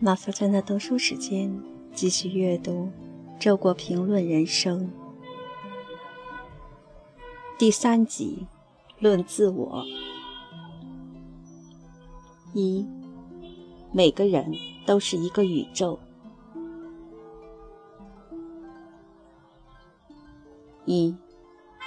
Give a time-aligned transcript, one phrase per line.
[0.00, 1.60] 马小娟的读书时间，
[1.92, 2.88] 继续阅读
[3.40, 4.86] 《周国评论人生》
[7.58, 8.46] 第三集：
[9.00, 9.84] 论自我。
[12.54, 12.86] 一，
[13.90, 14.52] 每个人
[14.86, 15.98] 都是一个宇宙。
[20.84, 21.12] 一，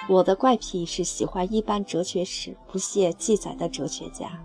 [0.10, 4.44] 我的怪癖是喜欢一般哲学史不屑记载的哲学家。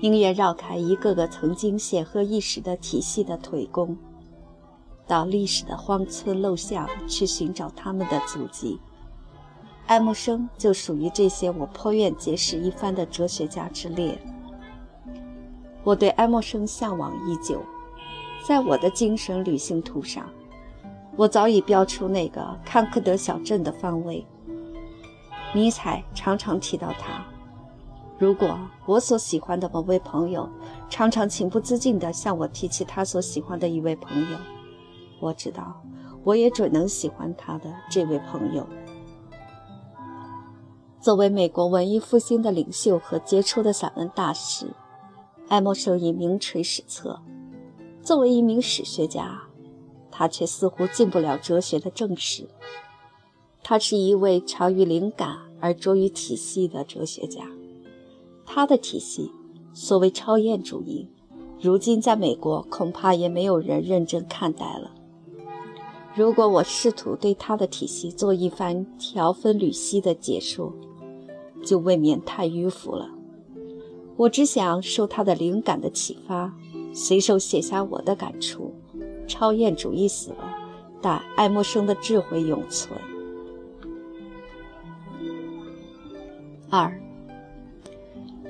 [0.00, 3.96] 宁愿绕开一个个曾经显赫一时的体系的腿工，
[5.06, 8.78] 到历史的荒村陋巷去寻找他们的足迹。
[9.86, 14.18] 爱默生就属于这些我颇愿结识一番的哲学家之列。
[15.82, 17.62] 我对爱默生向往已久，
[18.46, 20.28] 在我的精神旅行图上，
[21.16, 24.26] 我早已标出那个康克德小镇的方位。
[25.54, 27.24] 尼采常常提到他。
[28.18, 30.48] 如果我所喜欢的某位朋友
[30.88, 34.38] 常常情不自禁地向我提起他所喜欢的一位朋友，
[35.20, 35.82] 我知道
[36.22, 38.66] 我也准能喜欢他的这位朋友。
[41.00, 44.68] 作为美国文艺复兴的领袖和杰出的散文大师，
[45.48, 47.20] 爱默生已名垂史册。
[48.00, 49.42] 作为一名史学家，
[50.10, 52.48] 他却似乎进不了哲学的正史。
[53.62, 57.42] 他是一位长于灵感而拙于体系的哲学家。
[58.46, 59.30] 他的体系，
[59.72, 61.08] 所谓超验主义，
[61.60, 64.90] 如今在美国恐怕也没有人认真看待了。
[66.14, 70.72] 如果我试图对他的体系做一番条分缕析的解说，
[71.64, 73.10] 就未免太迂腐了。
[74.16, 76.54] 我只想受他的灵感的启发，
[76.92, 78.72] 随手写下我的感触：
[79.26, 80.56] 超验主义死了，
[81.02, 82.96] 但爱默生的智慧永存。
[86.70, 87.03] 二。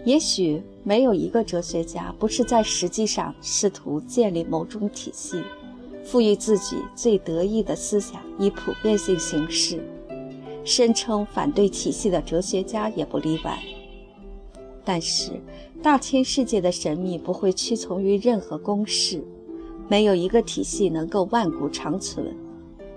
[0.04, 5.42] 也许没有一个哲学家不是在实际上试图建立某种体系，
[6.04, 9.82] 赋予自己最得意的思想以普遍性形式。
[10.62, 13.58] 声称反对体系的哲学家也不例外。
[14.84, 15.32] 但是，
[15.82, 19.24] 大千世界的神秘不会屈从于任何公式，
[19.88, 22.36] 没有一个体系能够万古长存。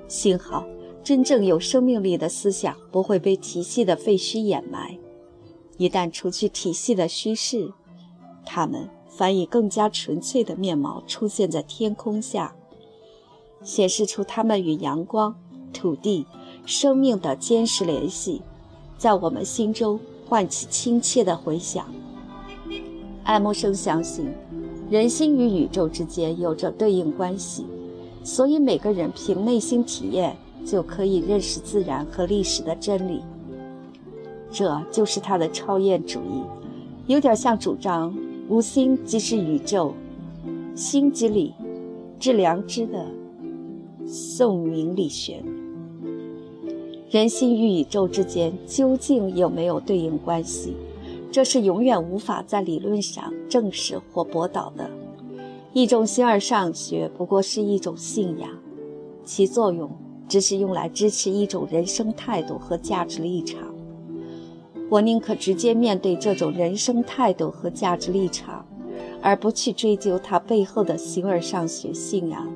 [0.10, 0.66] 幸好，
[1.02, 4.98] 真正有生命力的思想不会被体系的废墟掩埋。
[5.78, 7.72] 一旦除去体系的虚饰，
[8.46, 12.56] 它们反以更加纯粹的面貌出现在天空下，
[13.64, 15.36] 显示出它们与阳光、
[15.72, 16.26] 土地、
[16.66, 18.42] 生命的坚实联系，
[18.98, 21.86] 在我们心中唤起亲切的回响。
[23.24, 24.34] 爱默生相信，
[24.90, 27.66] 人心与宇宙之间有着对应关系，
[28.24, 30.36] 所以每个人凭内心体验
[30.66, 33.22] 就可以认识自然和历史的真理。
[34.52, 36.44] 这就是他的超验主义，
[37.08, 38.16] 有点像主张
[38.50, 39.94] “无心即是宇宙，
[40.74, 41.54] 心即理，
[42.20, 43.06] 致良知”的
[44.06, 45.44] 宋明理学。
[47.10, 50.76] 人心与宇宙之间究竟有没有对应关系？
[51.32, 54.90] 这是永远无法在理论上证实或驳倒的。
[55.74, 58.50] 一种形而上学不过是一种信仰，
[59.24, 59.92] 其作用
[60.28, 63.60] 只是用来支持一种人生态度和价值立场。
[64.90, 68.66] 我宁可直接面对这种人生态度和价值立场，
[69.22, 72.48] 而不去追究它背后的形而上学信仰。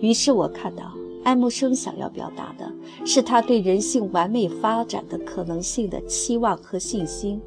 [0.00, 0.92] 于是我看到，
[1.22, 2.72] 爱默生想要表达的
[3.04, 7.40] 是他对人性完美发展的可能性的期望和信心。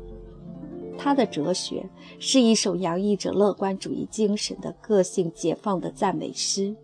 [0.98, 1.90] 他的哲学
[2.20, 6.76] 是一首洋溢着乐观主义精神的个性解放的赞美诗。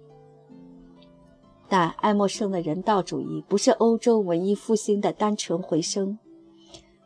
[1.67, 6.17] 但爱默生的人道主义不是欧洲文艺复兴的单纯回声。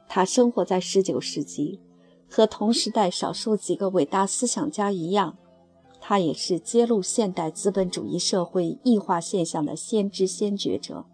[0.10, 1.80] 他生活在19世纪，
[2.28, 5.38] 和同时代少数几个伟大思想家一样，
[6.02, 11.06] 他也是揭露现代资本主义社会异化现象的先知先觉者。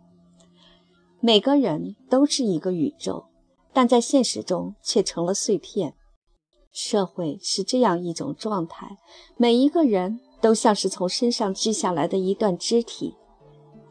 [1.19, 3.25] 每个人都是一个宇宙，
[3.73, 5.93] 但在现实中却成了碎片。
[6.71, 8.97] 社会是这样一种状态：
[9.35, 13.13] 每一个人都像是从身上锯下来的一段肢体，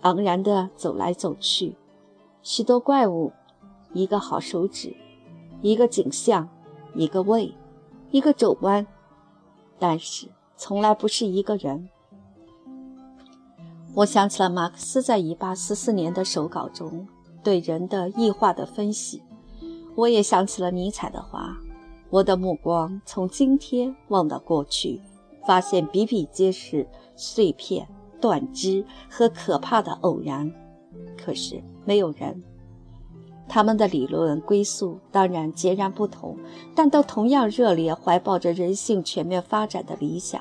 [0.01, 1.77] 昂然地走来走去。
[2.43, 3.33] 许多怪物。
[3.95, 4.95] 一个好手指，
[5.63, 6.47] 一个景象，
[6.95, 7.55] 一个胃，
[8.11, 8.87] 一个肘弯，
[9.79, 11.89] 但是从来不是一个人。
[13.95, 17.07] 我想起了马克思在1844年的手稿中
[17.45, 19.23] 对人的异化的分析，
[19.95, 21.57] 我也想起了尼采的话
[22.11, 25.01] ：“我的目光从今天望到过去，
[25.47, 27.87] 发现比比皆是碎片、
[28.21, 30.53] 断肢和可怕的偶然，
[31.17, 32.43] 可是没有人。”
[33.49, 36.37] 他们的理论归宿当然截然不同，
[36.75, 40.41] 但都同样热烈怀抱着人性全面发展的理想。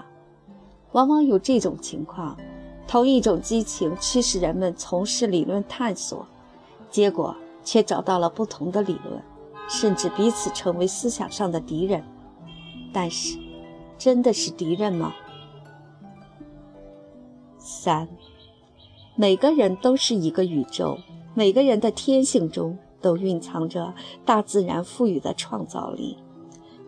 [0.94, 2.38] 往往有这种情况：
[2.88, 6.26] 同一种激情驱使人们从事理论探索，
[6.90, 9.22] 结果却找到了不同的理论，
[9.68, 12.04] 甚至彼此成为思想上的敌人。
[12.94, 13.38] 但是，
[13.98, 15.14] 真的是敌人吗？
[17.58, 18.08] 三，
[19.16, 20.98] 每个人都是一个宇宙，
[21.34, 23.94] 每个人的天性中都蕴藏着
[24.26, 26.18] 大自然赋予的创造力。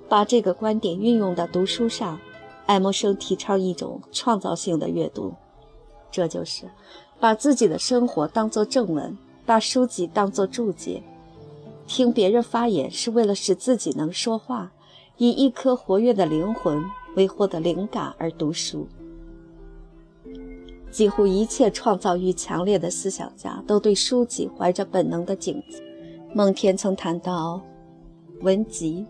[0.07, 2.19] 把这个观点运用到读书上，
[2.65, 5.33] 爱默生提倡一种创造性的阅读，
[6.09, 6.63] 这就是
[7.19, 11.03] 把自己的生活当作正文，把书籍当作注解。
[11.88, 14.71] 听别人发言是为了使自己能说话，
[15.17, 16.83] 以一颗活跃的灵魂
[17.15, 18.88] 为获得灵感而读书。
[20.91, 25.85] 几乎一切创造欲强烈的思想家都对书籍怀着本能的敬畏。
[26.38, 27.62] 孟天曾谈到，
[28.42, 29.06] 文集。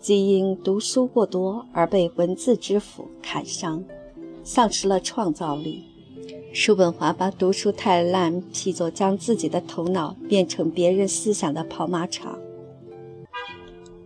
[0.00, 3.84] 即因读书过多而被文字之斧砍伤，
[4.42, 5.84] 丧失了创造力。
[6.52, 12.36] 叔本华把读书太烂批作将自己的头脑变成别人思想的跑马场。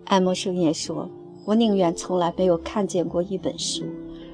[0.04, 1.08] 爱默生也说
[1.46, 3.86] ：“我宁愿从来没有看见过一本书，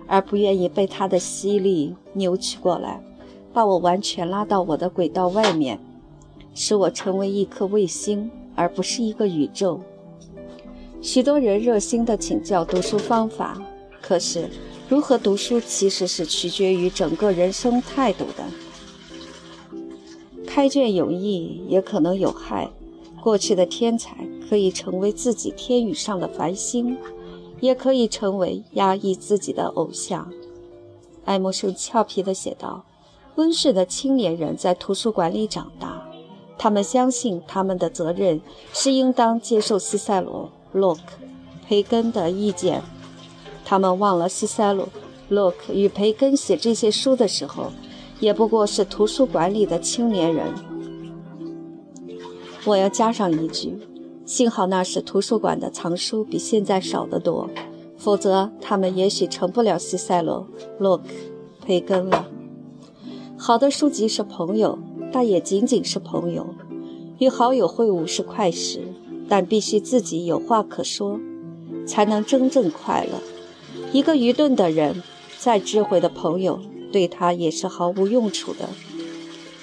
[0.09, 3.01] 而不愿意被它的吸力扭曲过来，
[3.53, 5.79] 把我完全拉到我的轨道外面，
[6.55, 9.81] 使我成为一颗卫星，而不是一个宇宙。”
[11.03, 13.61] 许多人热心地请教读书方法，
[14.01, 14.49] 可是
[14.89, 18.45] 如何读书其实是取决于整个人生态度的。
[20.47, 22.71] 开卷有益，也可能有害。
[23.21, 24.17] 过去的天才
[24.49, 26.97] 可以成为自己天宇上的繁星，
[27.61, 30.31] 也可以成为压抑自己的偶像。
[31.25, 32.85] 爱默生俏皮地写道
[33.37, 36.04] ：“温室的青年人在图书馆里长大，
[36.65, 38.41] 他们相信他们的责任
[38.73, 41.03] 是应当接受西塞罗。”洛克、
[41.69, 42.81] 培根的意见，
[43.67, 44.89] 他们忘了西塞罗。
[45.29, 47.71] 洛克与培根写这些书的时候，
[48.19, 50.47] 也不过是图书馆里的青年人。
[52.65, 53.79] 我要加上一句：
[54.25, 57.51] 幸好那时图书馆的藏书比现在少得多，
[57.99, 61.05] 否则他们也许成不了西塞罗、洛克、
[61.61, 62.27] 培根了。
[63.37, 64.79] 好的书籍是朋友，
[65.15, 66.45] 但也仅仅是朋友。
[67.21, 68.81] 与好友会晤是快事。
[69.27, 71.19] 但必须自己有话可说，
[71.87, 73.23] 才能真正快乐。
[73.91, 75.03] 一个愚钝的人，
[75.39, 76.61] 再智慧的朋友，
[76.93, 78.69] 对他也是毫无用处的。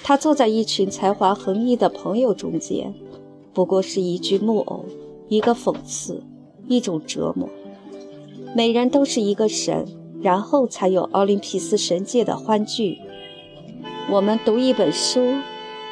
[0.02, 2.92] 他坐在一群才华横溢的朋友中间，
[3.54, 4.84] 不过是一具木偶，
[5.28, 6.24] 一个讽刺，
[6.66, 7.48] 一种折磨。
[8.56, 9.86] 每人都是一个神，
[10.20, 12.98] 然后才有奥林匹斯神界的欢聚。
[14.10, 15.20] 我们读一本书，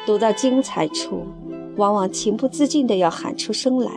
[0.05, 1.25] 读到精彩处。
[1.77, 3.91] 往往情不自禁地要喊出声来，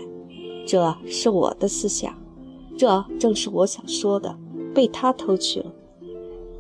[0.67, 2.17] 这是我的思想，
[2.79, 4.39] 这正是我想说的，
[4.73, 5.73] 被他偷去了。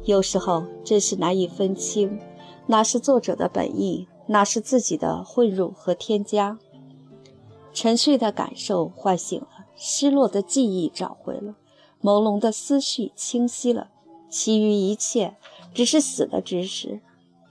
[0.04, 2.18] 有时候真是难以分清，
[2.66, 6.58] 哪是作者的本意，哪是自己的混入和添加。
[7.72, 11.54] 沉睡的感受唤醒了，失落的记忆找回了，
[12.02, 13.88] 朦胧的思绪清晰了，
[14.28, 15.36] 其余一切
[15.72, 17.00] 只是死的知识，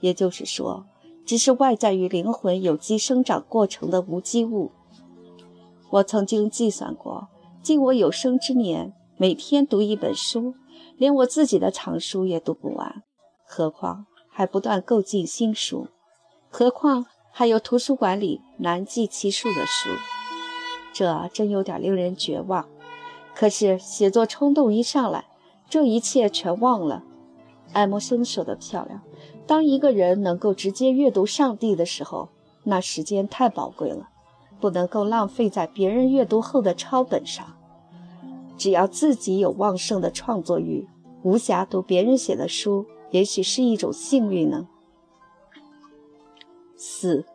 [0.04, 0.86] 也就是说。
[1.26, 4.72] 只是外在于灵魂有机生长过程的无机物。
[5.90, 7.30] 我曾经计算过，
[7.62, 10.54] 尽我有生之年，每天读一本书，
[10.98, 13.04] 连我自己的藏书也读不完，
[13.46, 15.88] 何况还不断购进新书，
[16.50, 19.90] 何况还有图书馆里难计其数的书，
[20.92, 22.68] 这真有点令人绝望。
[23.34, 25.24] 可是写作冲动一上来，
[25.70, 27.02] 这一切全忘了。
[27.72, 29.02] 爱默生说的漂亮。
[29.46, 32.30] 当一个人能够直接阅读上帝的时候，
[32.64, 34.10] 那时间太宝贵了，
[34.60, 37.46] 不能够浪费在别人阅读后的抄本上。
[38.58, 40.88] 只要自己有旺盛的创作欲，
[41.24, 44.68] 无暇读别人写的书，也许是一种幸运呢。
[46.78, 47.26] 四，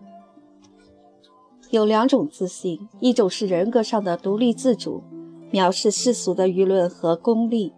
[1.70, 5.02] 有两种自信，一种是人格上的独立自主，
[5.52, 7.72] 藐视世俗的舆论和功利；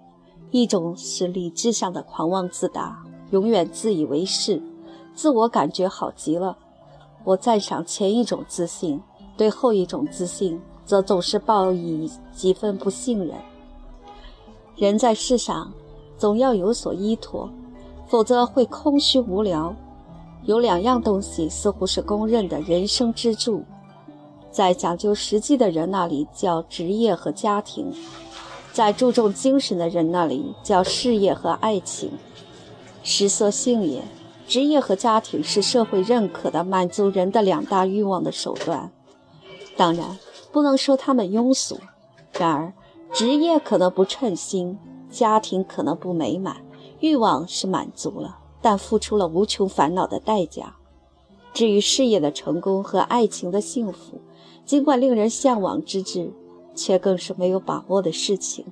[0.53, 3.05] 一种是理智上的狂妄自大。
[3.31, 4.63] 永远自以为是，
[5.15, 6.57] 自我感觉好极了。
[7.25, 9.01] 我赞赏前一种自信，
[9.37, 13.37] 对后一种自信则总是抱以几分不信任。
[14.77, 15.73] 人在世上
[16.17, 17.51] 总要有所依托，
[18.07, 19.75] 否则会空虚无聊。
[20.45, 23.63] 有两样东西似乎是公认的人生支柱，
[24.51, 27.93] 在讲究实际的人那里叫职业和家庭，
[28.73, 32.11] 在注重精神的人那里叫事业和爱情。
[33.11, 34.05] 食色性也，
[34.47, 38.93] 职业和家庭是社会认可的满足人的两大欲望的手段。
[39.77, 40.17] 当然，
[40.53, 41.77] 不能说他们庸俗。
[42.39, 42.73] 然而，
[43.13, 44.79] 职业可能不称心，
[45.11, 46.59] 家庭可能不美满，
[47.01, 50.77] 欲望是满足了，但付出了无穷烦恼的代价。
[51.53, 54.21] 至于事业的成功和爱情的幸福，
[54.65, 56.33] 尽管令人向往之至，
[56.77, 58.67] 却更是没有把握的事情。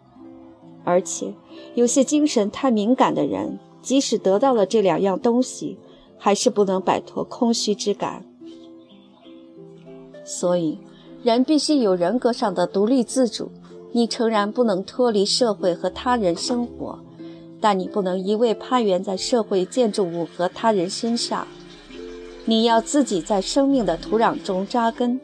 [0.84, 1.34] 而且，
[1.74, 5.78] 有些精神太敏感的人，即使得到了这两样东西，
[6.16, 8.24] 还是不能摆脱空虚之感。
[10.24, 10.78] 所以，
[11.22, 13.50] 人必须有人格上的独立自主。
[13.90, 16.98] 你诚然不能脱离社会和他人生活，
[17.58, 21.48] 但你不能一味攀援在社会建筑物和他人身上。
[22.44, 25.18] 你要自己在生命的土壤中扎根，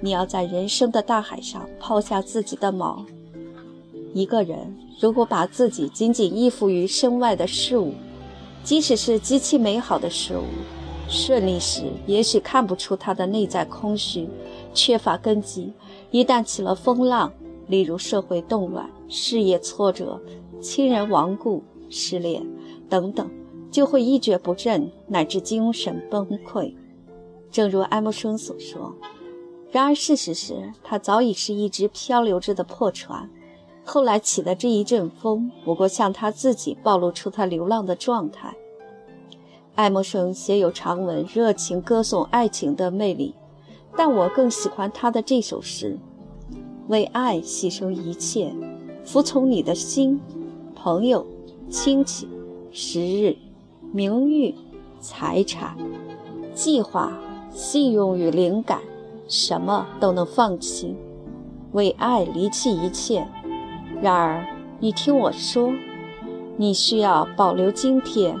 [0.00, 3.04] 你要在人生的大海上抛下自己的锚。
[4.18, 7.94] 一个人如果把自己仅仅依附于身外的事物，
[8.64, 10.42] 即使是极其美好的事物，
[11.08, 14.28] 顺利时也许看不出他的内在空虚、
[14.74, 15.72] 缺乏根基。
[16.10, 17.32] 一旦起了风浪，
[17.68, 20.20] 例如社会动乱、事业挫折、
[20.60, 22.44] 亲人亡故、失恋
[22.88, 23.30] 等等，
[23.70, 26.74] 就会一蹶不振，乃至精神崩溃。
[27.52, 28.92] 正如爱默生所说。
[29.70, 33.30] 然而事实是他早已是一只漂流着的破船，
[33.90, 38.54] 后来起的这一阵风，不过向他自己暴露出他流浪的状态。
[39.74, 43.34] 爱默生写有长文，热情歌颂爱情的魅力，
[43.96, 45.98] 但我更喜欢他的这首诗。
[46.88, 48.52] 为爱牺牲一切，
[49.06, 50.20] 服从你的心，
[50.74, 51.26] 朋友、
[51.70, 52.28] 亲戚、
[52.70, 53.34] 时日、
[53.90, 54.54] 名誉、
[55.00, 55.74] 财产、
[56.54, 57.18] 计划、
[57.50, 58.82] 信用与灵感，
[59.28, 60.94] 什么都能放弃，
[61.72, 63.26] 为爱离弃一切。
[64.00, 64.46] 然而，
[64.78, 65.72] 你听我说，
[66.56, 68.38] 你需要保留今天、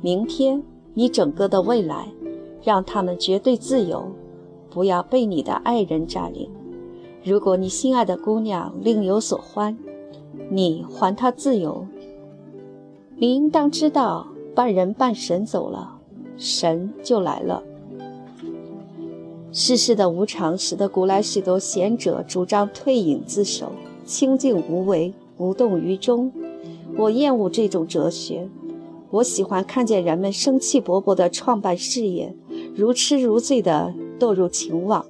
[0.00, 0.62] 明天，
[0.94, 2.08] 你整个的未来，
[2.62, 4.12] 让他们绝对自由，
[4.70, 6.48] 不要被你的爱人占领。
[7.24, 9.76] 如果你心爱的姑娘另有所欢，
[10.48, 11.86] 你还她自由。
[13.16, 15.98] 你应当知道，半人半神走了，
[16.36, 17.62] 神就来了。
[19.50, 23.72] 世事的无常使得古来许多贤者主张退隐自守，
[24.04, 26.32] 清静无为，无动于衷。
[26.96, 28.48] 我厌恶这种哲学，
[29.10, 32.36] 我喜欢看见人们生气勃勃地创办事业，
[32.74, 35.06] 如痴如醉地堕入情网。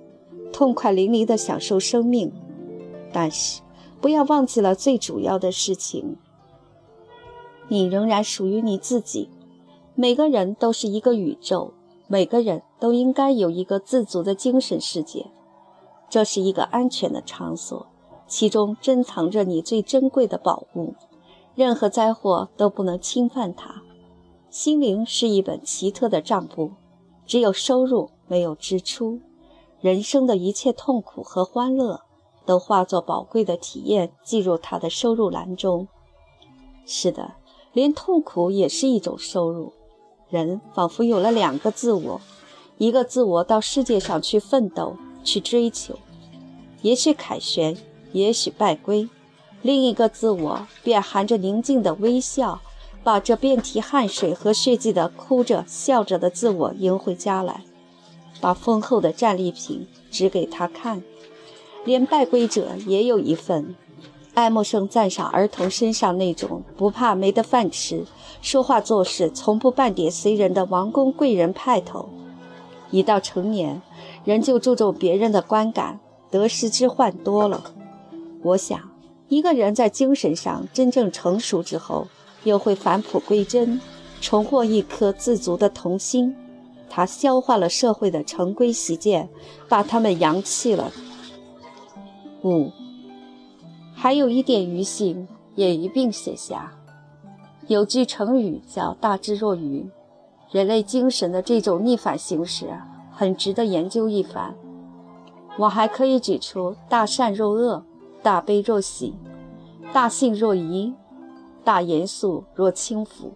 [0.53, 2.33] 痛快淋漓地享受生命，
[3.13, 3.61] 但是
[4.01, 6.17] 不要忘记了最主要的事情：
[7.67, 9.29] 你仍然属于你自己。
[9.97, 11.73] 每个人都是一个宇宙，
[12.07, 15.27] 每个人都应该有一个自足的精神世界。
[16.09, 17.87] 这是一个安全的场所，
[18.35, 20.97] 其中珍藏着你最珍贵的宝物，
[21.55, 23.81] 任何灾祸都不能侵犯它。
[24.51, 26.73] 心灵是一本奇特的账簿，
[27.25, 29.21] 只有收入，没有支出。
[29.81, 32.01] 人生的一切痛苦和欢乐，
[32.45, 35.87] 都化作宝贵的体验，记入他的收入栏中。
[36.85, 37.35] 是的，
[37.73, 39.73] 连痛苦也是一种收入。
[40.29, 42.21] 人仿佛有了两个自我：
[42.79, 45.95] 一个自我到世界上去奋斗、去追求，
[46.83, 47.77] 也许凯旋，
[48.15, 49.09] 也许败归；
[49.61, 52.61] 另一个自我便含着宁静的微笑，
[53.03, 57.65] 把这遍体汗水和血迹的哭着、笑着的自我迎回家来。
[58.41, 61.03] 把丰厚的战利品指给他看，
[61.85, 63.75] 连败归者也有一份。
[64.35, 68.05] 爱默生赞赏儿童身上那种不怕没得饭吃、
[68.43, 72.09] 说话做事从不半点随人的王公贵人派头。
[72.91, 73.83] 一到成年，
[74.25, 75.99] 人就注重别人的观感，
[76.31, 77.73] 得失之患多了。
[78.45, 78.79] 我想，
[79.29, 82.07] 一个人在精神上真正成熟之后，
[82.45, 83.81] 又会返璞归真，
[84.21, 86.37] 重获一颗自足的童心。
[86.91, 89.31] 他消化了社会的成规习见，
[89.67, 90.93] 把他们扬弃了。
[92.43, 92.71] 五，
[93.95, 96.71] 还有一点余性也一并写下。
[97.67, 99.89] 有句成语叫“大智若愚”，
[100.53, 102.67] 人类精神的这种逆反形式
[103.11, 104.55] 很值得研究一番。
[105.57, 107.83] 我还可以举出“大善若恶，
[108.25, 109.15] 大悲若喜，
[109.93, 110.93] 大信若疑，
[111.63, 113.35] 大严肃若轻浮”。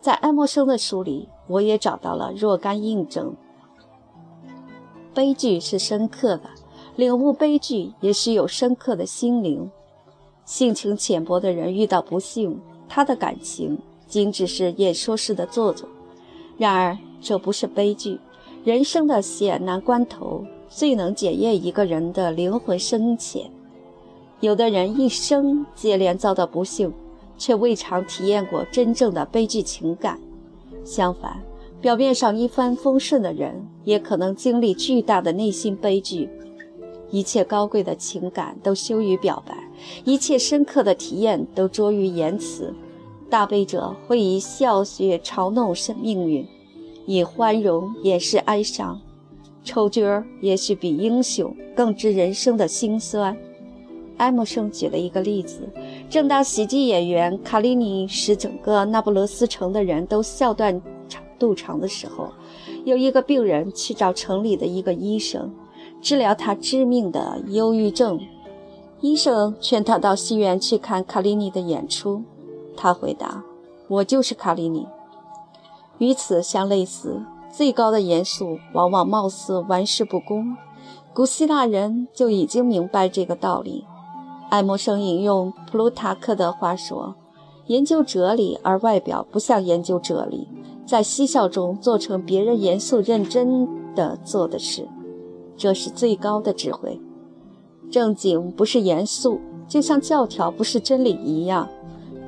[0.00, 1.28] 在爱默生的书里。
[1.48, 3.34] 我也找到了若干印证。
[5.14, 6.50] 悲剧是深刻的，
[6.94, 9.70] 领悟悲剧也需有深刻的心灵。
[10.44, 15.88] 性情浅薄的人遇到不幸，他的感情仅只是演说式的做作。
[16.58, 18.20] 然而，这不是悲剧。
[18.62, 23.50] 人生的险难关头，最能检验一个人的灵魂深浅。
[24.40, 26.92] 有的人一生接连遭到不幸，
[27.36, 30.20] 却未尝体验过真正的悲剧情感。
[30.84, 31.42] 相反，
[31.80, 36.28] 表面上一帆风顺的人，也可能经历巨大的内心悲剧。
[37.10, 39.56] 一切高贵的情感都羞于表白，
[40.04, 42.72] 一切深刻的体验都拙于言辞。
[43.28, 46.46] 大悲者会以笑谑嘲弄生命运，
[47.06, 49.00] 以欢容掩饰哀伤。
[49.64, 53.36] 丑角儿也许比英雄更知人生的辛酸。
[54.18, 55.68] 埃默生举了一个例子：
[56.08, 62.28] 正当喜剧演员卡利尼使整个那不勒斯城的人都笑断肠肚肠的时候，
[62.84, 65.52] 有一个病人去找城里的一个医生，
[66.00, 68.20] 治疗他致命的忧郁症。
[69.00, 72.24] 医生劝他到戏院去看卡利尼的演出。
[72.76, 73.44] 他回答
[73.88, 74.86] ：“我就是卡利尼。”
[75.98, 77.22] 与此相类似，
[77.52, 80.56] 最高的严肃往往貌似玩世不恭。
[81.14, 83.84] 古希腊人就已经明白这个道理。
[84.50, 87.14] 爱默生引用普鲁塔克的话说
[87.68, 90.48] ：“研究哲理而外表不像研究哲理，
[90.86, 94.88] 在嬉笑中做成别人严肃认真的做的事，
[95.54, 96.98] 这是最高的智慧。
[97.90, 99.38] 正经不是严肃，
[99.68, 101.68] 就像教条不是真理一样。”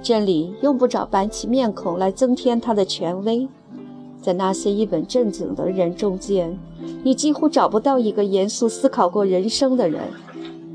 [0.03, 3.47] 真理用不着板起面孔来增添它的权威，
[4.19, 6.59] 在那些一本正经的人中间，
[7.03, 10.01] 你几乎找不到一个严肃思考过人生的人。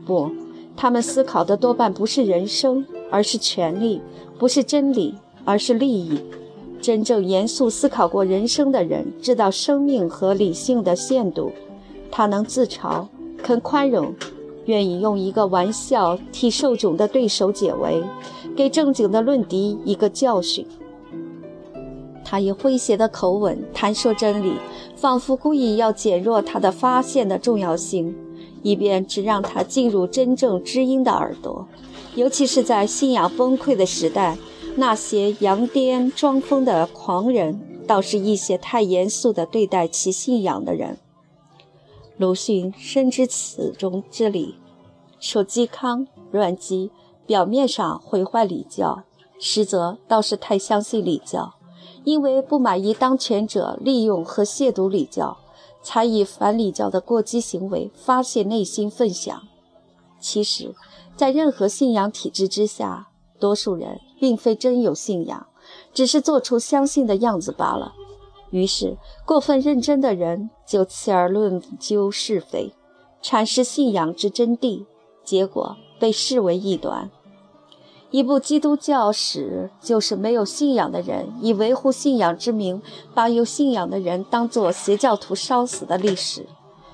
[0.05, 0.29] 不，
[0.77, 4.01] 他们思考的多半不是人生，而是权力；
[4.37, 6.19] 不是真理，而是利益。
[6.81, 11.51] 真正严肃思考过人生的人，知道生命和理性的限度，
[12.11, 13.07] 他能自嘲，
[13.41, 14.13] 肯宽容。
[14.65, 18.03] 愿意用一个玩笑替受窘的对手解围，
[18.55, 20.65] 给正经的论敌一个教训。
[22.23, 24.53] 他以诙谐的口吻谈说真理，
[24.95, 28.15] 仿佛故意要减弱他的发现的重要性，
[28.65, 31.67] 以便只让他进入真正知音的耳朵。
[32.15, 34.39] 尤其是在信仰崩溃的时代，
[34.75, 40.97] 那些扬癫装疯的狂人，倒是一些太严肃地对待其信仰的人。
[42.17, 44.55] 鲁迅深知此中之理，
[45.19, 46.89] 说嵇康、阮籍
[47.27, 49.03] 表面上毁坏礼教，
[49.37, 51.53] 实则倒是太相信礼教，
[52.03, 55.37] 因为不满意当权者利用和亵渎礼教，
[55.85, 59.39] 才以反礼教的过激行为发泄内心愤想。
[60.19, 60.73] 其实，
[61.15, 65.45] 在任何信仰体制之下，多数人并非真有信仰，
[65.93, 67.93] 只是做出相信的样子罢了。
[68.49, 72.73] 于是，过分认真的人就弃而论究是非，
[73.21, 74.87] 阐释信仰之真谛，
[75.23, 77.11] 结果被视为异端。
[78.15, 82.81] 一部基督教史就是没有信仰的人以维护信仰之名，
[83.13, 86.45] 把有信仰的人当作邪教徒烧死的历史。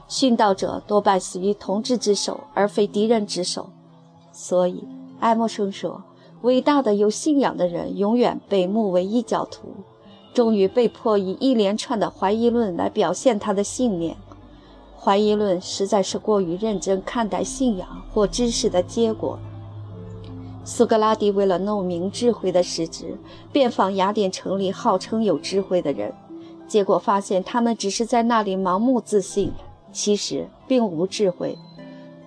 [0.10, 3.70] 殉道者多半死于同志之手，而非敌人之手。
[4.32, 4.84] 所以，
[5.20, 6.02] 爱默生说
[6.42, 9.76] ：“伟大的有信仰的人永远被目为异教徒。”
[10.34, 14.18] 终于被迫以一连串的怀疑论来表现他的信念。
[15.00, 19.38] 怀疑论实在是过于认真看待信仰或知识的结果。
[20.64, 23.18] 苏格拉底为了弄明智慧的实质，
[23.52, 26.14] 遍访雅典城里号称有智慧的人，
[26.68, 29.52] 结果发现他们只是在那里盲目自信，
[29.92, 31.58] 其实并无智慧。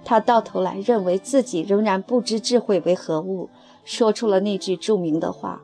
[0.04, 3.48] 他到头来认为自己仍然不知智慧为何物，
[3.84, 5.62] 说出了那句著名的话。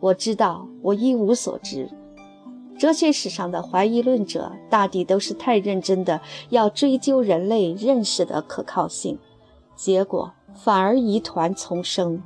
[0.00, 1.88] 我知道，我一无所知。
[2.78, 9.18] 哲学史上的怀疑论者，大抵都是太认真的要追究人类认识的可靠性，
[9.76, 12.22] 结果反而疑团丛生。